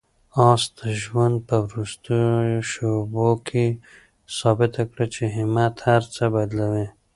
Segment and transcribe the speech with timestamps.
[0.49, 2.33] آس د ژوند په وروستیو
[2.69, 3.65] شېبو کې
[4.37, 6.87] ثابته کړه چې همت هر څه بدلوي.